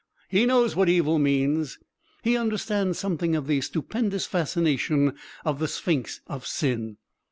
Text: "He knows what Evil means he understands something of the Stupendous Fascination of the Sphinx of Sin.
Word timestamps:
"He 0.29 0.47
knows 0.47 0.75
what 0.75 0.89
Evil 0.89 1.19
means 1.19 1.77
he 2.23 2.35
understands 2.35 2.97
something 2.97 3.35
of 3.35 3.45
the 3.45 3.61
Stupendous 3.61 4.25
Fascination 4.25 5.13
of 5.45 5.59
the 5.59 5.67
Sphinx 5.67 6.21
of 6.25 6.43
Sin. 6.47 6.97